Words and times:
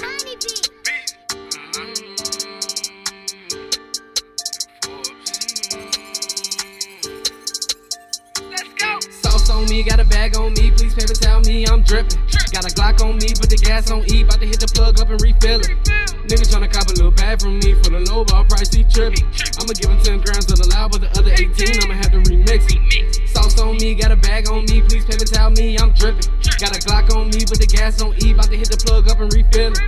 money 0.00 0.36
Sauce 9.10 9.50
on 9.50 9.66
me, 9.66 9.82
got 9.82 10.00
a 10.00 10.04
bag 10.04 10.36
on 10.36 10.54
me. 10.54 10.70
Please 10.70 10.94
paper 10.94 11.14
tell 11.14 11.40
me 11.40 11.66
I'm 11.66 11.82
dripping. 11.82 12.20
Got 12.52 12.64
a 12.64 12.74
Glock 12.74 13.02
on 13.04 13.16
me, 13.16 13.28
put 13.38 13.50
the 13.50 13.60
gas 13.62 13.90
on 13.90 14.04
E. 14.10 14.22
About 14.22 14.40
to 14.40 14.46
hit 14.46 14.60
the 14.60 14.70
plug 14.74 15.00
up 15.00 15.10
and 15.10 15.20
refill 15.20 15.60
it. 15.60 15.68
Nigga 16.28 16.46
tryna 16.48 16.72
cop 16.72 16.86
a 16.86 16.92
little 16.92 17.10
bag 17.10 17.42
from 17.42 17.58
me 17.58 17.74
for 17.82 17.90
the 17.90 18.00
low 18.10 18.24
ball 18.24 18.44
price, 18.44 18.72
he 18.72 18.84
tripping. 18.84 19.26
I'ma 19.60 19.72
give 19.74 19.90
him 19.90 20.00
10 20.00 20.20
grams 20.20 20.50
of 20.50 20.58
the 20.58 20.68
loud, 20.72 20.92
but 20.92 21.00
the 21.02 21.10
other 21.18 21.32
18, 21.32 21.82
I'ma 21.82 21.94
have 21.94 22.12
to 22.12 22.20
remix 22.30 22.64
it. 22.70 23.28
Sauce 23.28 23.58
on 23.60 23.76
me, 23.76 23.94
got 23.94 24.12
a 24.12 24.16
bag 24.16 24.48
on 24.48 24.64
me. 24.66 24.80
Please 24.82 25.04
paper 25.04 25.24
tell 25.24 25.50
me 25.50 25.76
I'm 25.76 25.92
dripping. 25.92 26.41
Got 26.62 26.78
a 26.78 26.86
Glock 26.86 27.10
on 27.18 27.26
me, 27.34 27.42
but 27.42 27.58
the 27.58 27.66
gas 27.66 27.98
on 28.06 28.14
E. 28.22 28.30
About 28.30 28.46
to 28.46 28.54
hit 28.54 28.70
the 28.70 28.78
plug 28.78 29.10
up 29.10 29.18
and 29.18 29.26
refill 29.34 29.74
it. 29.74 29.82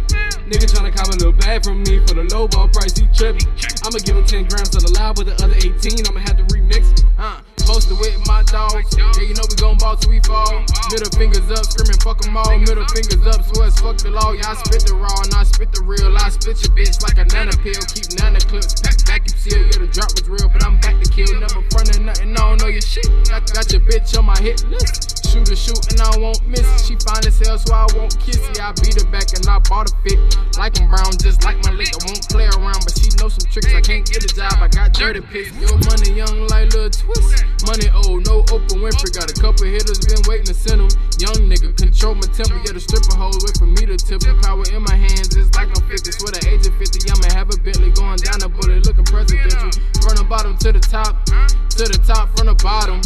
Nigga 0.51 0.67
tryna 0.67 0.91
cop 0.91 1.07
a 1.07 1.15
little 1.15 1.31
bag 1.31 1.63
from 1.63 1.87
me 1.87 2.03
for 2.03 2.19
the 2.19 2.27
low 2.35 2.51
ball 2.51 2.67
price, 2.67 2.99
he 2.99 3.07
tripping. 3.15 3.47
I'ma 3.87 4.03
give 4.03 4.19
him 4.19 4.27
10 4.27 4.51
grams 4.51 4.75
of 4.75 4.83
the 4.83 4.91
loud, 4.99 5.15
but 5.15 5.31
the 5.31 5.39
other 5.39 5.55
18, 5.55 6.03
I'ma 6.03 6.19
have 6.27 6.35
to 6.35 6.43
remix 6.51 6.91
it. 6.99 7.07
Uh, 7.15 7.47
posted 7.63 7.95
with 8.03 8.19
my 8.27 8.43
dogs. 8.51 8.91
Yeah, 8.99 9.07
you 9.23 9.39
know 9.39 9.47
we 9.47 9.55
gon' 9.55 9.79
ball 9.79 9.95
till 9.95 10.11
we 10.11 10.19
fall. 10.27 10.67
Middle 10.91 11.15
fingers 11.15 11.47
up, 11.47 11.63
screaming 11.63 12.03
fuck 12.03 12.19
'em 12.27 12.35
all. 12.35 12.51
Middle 12.59 12.91
fingers 12.91 13.23
up, 13.23 13.47
swear 13.55 13.71
fuck 13.79 14.03
the 14.03 14.11
law. 14.11 14.35
Yeah, 14.35 14.51
I 14.51 14.59
spit 14.59 14.83
the 14.83 14.99
raw 14.99 15.15
and 15.23 15.31
I 15.31 15.47
spit 15.47 15.71
the 15.71 15.87
real. 15.87 16.11
I 16.11 16.27
spit 16.35 16.59
your 16.59 16.75
bitch 16.75 16.99
like 17.07 17.23
a 17.23 17.27
nana 17.31 17.55
pill. 17.63 17.79
Keep 17.95 18.19
nana 18.19 18.43
clips 18.43 18.83
packed 18.83 19.07
vacuum 19.07 19.39
seal. 19.39 19.63
Yeah, 19.63 19.79
the 19.79 19.87
drop 19.95 20.11
was 20.19 20.27
real, 20.27 20.51
but 20.51 20.67
I'm 20.67 20.83
back 20.83 20.99
to 20.99 21.07
kill. 21.07 21.39
Never 21.39 21.63
frontin' 21.71 22.03
nothing, 22.03 22.35
I 22.35 22.51
don't 22.51 22.59
know 22.59 22.67
your 22.67 22.83
shit. 22.83 23.07
Got 23.31 23.71
your 23.71 23.79
bitch 23.87 24.11
on 24.19 24.27
my 24.27 24.35
hit 24.43 24.67
list. 24.67 25.14
Shoot 25.25 25.49
a 25.51 25.57
shoot 25.57 25.81
and 25.91 26.01
I 26.01 26.13
won't 26.19 26.47
miss. 26.47 26.67
She 26.85 26.97
fine 27.01 27.25
as 27.27 27.41
hell, 27.41 27.59
so 27.59 27.73
I 27.73 27.87
won't 27.97 28.15
kiss 28.21 28.39
it. 28.39 28.61
I 28.61 28.73
beat 28.79 29.01
her 29.01 29.09
back 29.11 29.33
and 29.33 29.47
I 29.49 29.59
bought 29.59 29.91
a 29.91 29.95
fit. 30.05 30.21
Like 30.59 30.79
I'm 30.81 30.89
brown, 30.89 31.17
just 31.19 31.45
like 31.45 31.59
my 31.65 31.73
lick. 31.73 31.91
I 31.91 32.07
won't 32.07 32.29
play 32.29 32.47
around, 32.47 32.85
but 32.85 32.93
she 32.93 33.09
know 33.17 33.29
some 33.33 33.49
tricks. 33.51 33.73
I 33.75 33.81
can't 33.81 34.05
get 34.05 34.23
a 34.23 34.31
job, 34.31 34.53
I 34.61 34.69
got 34.69 34.93
dirty 34.93 35.21
pics. 35.21 35.51
Yo, 35.57 35.73
money 35.89 36.13
young 36.13 36.47
like 36.49 36.73
Lil 36.75 36.91
Twist. 36.91 37.45
Money 37.67 37.89
old, 37.91 38.27
no 38.29 38.45
Oprah 38.53 38.79
Winfrey. 38.79 39.11
Got 39.17 39.33
a 39.33 39.37
couple 39.41 39.65
hitters, 39.65 39.99
been 40.05 40.21
waiting 40.29 40.47
to 40.47 40.55
send 40.55 40.85
them. 40.85 40.93
Young 41.19 41.49
nigga, 41.49 41.73
control 41.77 42.15
my 42.15 42.29
temper. 42.37 42.61
Yeah, 42.67 42.77
the 42.77 42.81
stripper 42.85 43.17
hoes 43.17 43.41
wait 43.43 43.57
for 43.57 43.67
me 43.67 43.87
to 43.89 43.97
tip 43.97 44.23
her. 44.29 44.37
Power 44.45 44.65
in 44.71 44.83
my 44.83 44.95
hands, 44.95 45.33
it's 45.35 45.51
like 45.57 45.73
I'm 45.73 45.83
50. 45.89 46.13
Swear 46.13 46.37
the 46.37 46.43
age 46.53 46.67
of 46.69 46.77
50, 46.77 47.11
I'ma 47.11 47.33
have 47.33 47.49
a 47.49 47.57
Bentley 47.59 47.91
going 47.97 48.21
down 48.21 48.39
the 48.45 48.51
bullet, 48.53 48.85
looking 48.85 49.09
presidential. 49.09 49.73
From 50.05 50.21
the 50.21 50.27
bottom 50.29 50.57
to 50.59 50.73
the 50.73 50.81
top, 50.81 51.25
to 51.25 51.85
the 51.89 51.99
top, 52.05 52.37
from 52.37 52.53
the 52.53 52.55
bottom. 52.61 53.01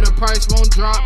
Yeah, 0.00 0.06
the 0.06 0.16
price 0.16 0.48
won't 0.50 0.70
drop. 0.70 0.96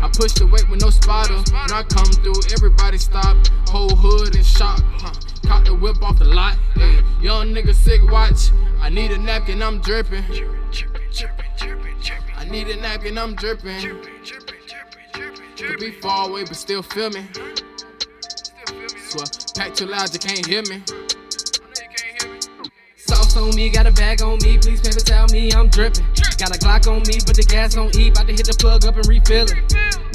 I 0.00 0.08
push 0.12 0.32
the 0.34 0.46
weight 0.46 0.68
with 0.70 0.80
no 0.80 0.90
spotter. 0.90 1.34
When 1.34 1.72
I 1.72 1.82
come 1.82 2.06
through, 2.22 2.38
everybody 2.52 2.98
stop. 2.98 3.36
Whole 3.68 3.94
hood 3.96 4.36
in 4.36 4.44
shock. 4.44 4.80
Huh. 5.00 5.12
Caught 5.46 5.64
the 5.64 5.74
whip 5.74 6.00
off 6.02 6.18
the 6.18 6.24
lot. 6.24 6.56
Hey, 6.74 7.02
young 7.20 7.52
nigga 7.52 7.74
sick 7.74 8.00
watch. 8.10 8.52
I 8.80 8.90
need 8.90 9.10
a 9.10 9.18
napkin, 9.18 9.60
I'm 9.60 9.80
dripping. 9.80 10.22
I 12.36 12.44
need 12.44 12.68
a 12.68 12.76
napkin, 12.76 13.18
I'm 13.18 13.34
dripping. 13.34 13.80
Could 15.56 15.80
be 15.80 15.90
far 16.00 16.28
away, 16.28 16.44
but 16.44 16.54
still 16.54 16.82
feel 16.82 17.10
me. 17.10 17.26
Swear, 19.08 19.26
pack 19.56 19.74
too 19.74 19.86
loud, 19.86 20.12
you 20.12 20.20
can't 20.20 20.46
hear 20.46 20.62
me. 20.62 20.82
Sauce 22.96 23.36
on 23.36 23.54
me, 23.56 23.68
got 23.70 23.86
a 23.86 23.92
bag 23.92 24.22
on 24.22 24.38
me. 24.42 24.58
Please 24.58 24.80
paper 24.80 25.00
tell 25.00 25.26
me 25.32 25.52
I'm 25.52 25.68
dripping. 25.68 26.06
Got 26.34 26.50
a 26.50 26.58
Glock 26.58 26.90
on 26.90 27.06
me, 27.06 27.22
but 27.22 27.38
the 27.38 27.46
gas 27.46 27.76
on 27.76 27.94
E. 27.94 28.10
About 28.10 28.26
to 28.26 28.34
hit 28.34 28.46
the 28.46 28.56
plug 28.58 28.84
up 28.84 28.96
and 28.96 29.06
refill 29.06 29.46
it. 29.46 29.54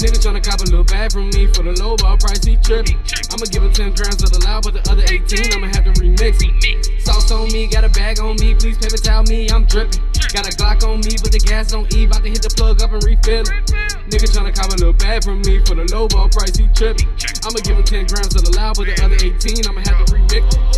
Nigga 0.00 0.20
tryna 0.20 0.44
cop 0.44 0.60
a 0.60 0.68
little 0.68 0.84
bag 0.84 1.12
from 1.12 1.32
me 1.32 1.48
for 1.48 1.64
the 1.64 1.72
low 1.80 1.96
ball 1.96 2.16
price, 2.16 2.44
he 2.44 2.56
tripping. 2.60 3.00
I'ma 3.32 3.48
give 3.48 3.64
him 3.64 3.72
10 3.72 3.96
grams 3.96 4.20
of 4.20 4.28
the 4.32 4.40
loud, 4.44 4.64
but 4.64 4.76
the 4.76 4.84
other 4.92 5.04
18, 5.08 5.56
I'ma 5.56 5.72
have 5.72 5.84
to 5.88 5.92
remix 5.96 6.44
it. 6.44 7.00
Sauce 7.00 7.30
on 7.32 7.48
me, 7.52 7.66
got 7.66 7.84
a 7.84 7.88
bag 7.88 8.20
on 8.20 8.36
me. 8.36 8.54
Please 8.54 8.76
paper 8.76 9.00
tell 9.00 9.24
me 9.24 9.48
I'm 9.48 9.64
dripping. 9.64 10.04
Got 10.36 10.44
a 10.44 10.52
Glock 10.52 10.84
on 10.84 11.00
me, 11.00 11.16
but 11.20 11.32
the 11.32 11.40
gas 11.40 11.72
on 11.72 11.88
E. 11.96 12.04
About 12.04 12.22
to 12.22 12.28
hit 12.28 12.44
the 12.44 12.52
plug 12.52 12.84
up 12.84 12.92
and 12.92 13.02
refill 13.04 13.48
it. 13.48 13.56
Nigga 14.12 14.28
tryna 14.28 14.52
cop 14.52 14.68
a 14.72 14.76
little 14.76 14.92
bag 14.92 15.24
from 15.24 15.40
me 15.48 15.64
for 15.64 15.72
the 15.72 15.88
low 15.88 16.04
ball 16.08 16.28
price, 16.28 16.52
he 16.56 16.68
tripping. 16.76 17.08
I'ma 17.48 17.64
give 17.64 17.80
him 17.80 17.84
10 17.84 18.12
grams 18.12 18.36
of 18.36 18.44
the 18.44 18.52
loud, 18.60 18.76
but 18.76 18.92
the 18.92 18.96
other 19.00 19.16
18, 19.16 19.64
I'ma 19.64 19.80
have 19.88 20.04
to 20.04 20.12
remix 20.12 20.44
it. 20.52 20.69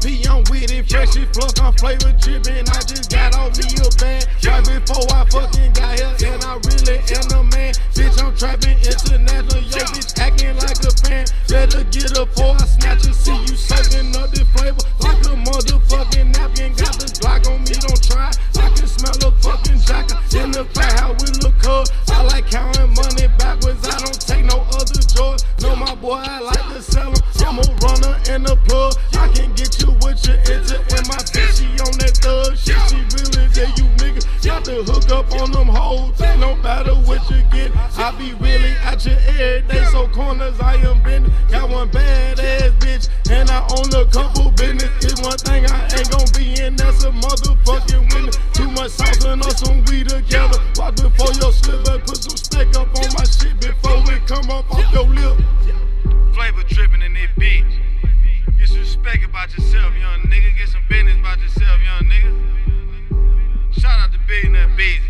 OGP, 0.00 0.28
I'm 0.28 0.44
with 0.50 0.72
it, 0.72 0.88
fresh 0.88 1.16
as 1.16 1.28
fuck, 1.36 1.60
I'm 1.60 1.72
flavor 1.74 2.12
drippin'. 2.12 2.68
I 2.68 2.80
just 2.82 3.10
got 3.10 3.34
off 3.36 3.56
me 3.56 3.64
a 3.76 3.88
band 4.00 4.26
right 4.44 4.64
before 4.64 5.04
I 5.12 5.24
fucking 5.28 5.72
got 5.72 5.98
here, 5.98 6.32
and 6.32 6.44
I 6.44 6.54
really 6.64 6.98
am 6.98 7.26
the 7.28 7.48
man. 7.52 7.74
Bitch, 7.94 8.22
I'm 8.22 8.34
trapping 8.36 8.78
international, 8.80 9.62
yo, 9.62 9.84
bitch 9.92 10.18
acting 10.18 10.56
like 10.56 10.80
a 10.84 10.92
fan. 11.04 11.26
Better 11.48 11.84
get 11.84 12.16
up 12.18 12.28
before 12.34 12.56
I 12.56 12.64
snatch 12.64 13.04
her. 13.06 13.12
See 13.12 13.36
you 13.36 13.56
sucking 13.56 14.16
up 14.16 14.30
the 14.30 14.44
flavor 14.56 14.80
like 15.00 15.20
a 15.26 15.36
motherfucking 15.36 16.32
napkin. 16.32 16.72
Got 16.74 16.96
the 16.98 17.06
Glock 17.20 17.46
on 17.50 17.60
me, 17.64 17.76
don't 17.76 18.02
try. 18.02 18.30
I 18.56 18.68
can 18.72 18.86
smell 18.86 19.16
a 19.20 19.30
fucking 19.40 19.80
jacker 19.80 20.18
in 20.36 20.52
the 20.52 20.64
back, 20.74 20.98
how 20.98 21.12
we 21.12 21.28
look 21.44 21.60
up. 21.66 21.88
I 22.08 22.22
like 22.24 22.50
counting 22.50 22.94
money 22.94 23.28
backwards, 23.36 23.86
I 23.86 23.98
don't 23.98 24.20
take 24.20 24.44
no 24.44 24.64
other 24.72 25.00
joy. 25.12 25.36
No, 25.60 25.76
my 25.76 25.94
boy, 25.94 26.22
I 26.24 26.40
like 26.40 26.68
to 26.74 26.82
sell 26.82 27.08
'em. 27.08 27.19
I'm 27.50 27.58
a 27.58 27.62
runner 27.82 28.16
and 28.30 28.46
a 28.46 28.54
plug. 28.54 28.94
I 29.18 29.26
can 29.26 29.52
get 29.54 29.82
you 29.82 29.90
what 29.98 30.24
you 30.24 30.34
into, 30.34 30.78
and 30.94 31.04
my 31.10 31.18
bitch, 31.34 31.58
she 31.58 31.66
on 31.82 31.98
that 31.98 32.14
thug 32.22 32.56
shit. 32.56 32.78
She 32.86 33.02
really 33.10 33.50
there, 33.50 33.66
you 33.74 33.90
nigga. 33.98 34.22
Got 34.46 34.64
to 34.66 34.84
hook 34.84 35.10
up 35.10 35.32
on 35.34 35.50
them 35.50 35.66
hoes. 35.66 36.16
No 36.38 36.54
matter 36.54 36.94
what 36.94 37.28
you 37.28 37.42
get, 37.50 37.74
I 37.98 38.14
be 38.16 38.34
really 38.34 38.70
at 38.86 39.04
your 39.04 39.18
every 39.26 39.66
day. 39.66 39.84
So 39.90 40.06
corners, 40.06 40.60
I 40.60 40.76
am 40.76 41.02
bending. 41.02 41.32
Got 41.50 41.70
one 41.70 41.90
bad 41.90 42.38
ass 42.38 42.70
bitch, 42.78 43.08
and 43.28 43.50
I 43.50 43.66
own 43.74 43.90
a 43.98 44.08
couple 44.08 44.52
business. 44.52 44.88
It's 45.02 45.20
one 45.20 45.36
thing 45.38 45.66
I 45.66 45.88
ain't 45.98 46.08
gon' 46.08 46.30
be 46.38 46.62
in, 46.62 46.76
that's 46.76 47.02
a 47.02 47.10
motherfucking 47.10 48.14
winner. 48.14 48.32
Too 48.54 48.70
much 48.70 48.92
sauce 48.92 49.24
and 49.24 49.42
on 49.42 49.50
some 49.56 49.84
weed 49.86 50.08
together. 50.08 50.39
Beats. 64.80 65.04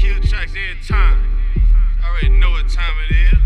Kill 0.00 0.20
tracks 0.22 0.50
every 0.50 0.82
time. 0.84 1.22
Already 2.04 2.28
know 2.28 2.50
what 2.50 2.68
time 2.68 2.92
it 3.08 3.14
is. 3.14 3.38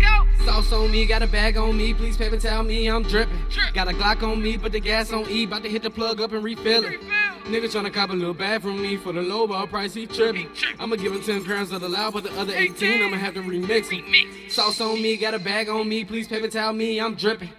Go! 0.00 0.44
Sauce 0.44 0.72
on 0.72 0.92
me, 0.92 1.06
got 1.06 1.24
a 1.24 1.26
bag 1.26 1.56
on 1.56 1.76
me. 1.76 1.92
Please 1.92 2.16
paper 2.16 2.36
tell 2.36 2.62
me 2.62 2.86
I'm 2.86 3.02
dripping. 3.02 3.36
Got 3.74 3.88
a 3.88 3.94
Glock 3.94 4.22
on 4.22 4.40
me, 4.40 4.56
put 4.56 4.70
the 4.70 4.78
gas 4.78 5.12
on 5.12 5.28
E. 5.28 5.42
About 5.42 5.64
to 5.64 5.68
hit 5.68 5.82
the 5.82 5.90
plug 5.90 6.20
up 6.20 6.30
and 6.30 6.44
refill 6.44 6.84
it. 6.84 7.00
Nigga 7.46 7.64
tryna 7.64 7.92
cop 7.92 8.10
a 8.10 8.12
little 8.12 8.32
bag 8.32 8.62
from 8.62 8.80
me 8.80 8.96
for 8.96 9.12
the 9.12 9.22
low 9.22 9.48
ball 9.48 9.66
price, 9.66 9.92
he 9.92 10.06
tripping. 10.06 10.48
I'ma 10.78 10.94
give 10.94 11.12
him 11.12 11.20
10 11.20 11.42
grams 11.42 11.72
of 11.72 11.80
the 11.80 11.88
loud, 11.88 12.12
but 12.12 12.22
the 12.22 12.32
other 12.38 12.54
18, 12.54 13.02
I'ma 13.02 13.16
have 13.16 13.34
to 13.34 13.42
remix 13.42 13.88
it. 13.90 14.52
Sauce 14.52 14.80
on 14.80 15.02
me, 15.02 15.16
got 15.16 15.34
a 15.34 15.40
bag 15.40 15.68
on 15.68 15.88
me. 15.88 16.04
Please 16.04 16.28
paper 16.28 16.46
towel 16.46 16.74
me 16.74 17.00
I'm 17.00 17.16
dripping. 17.16 17.50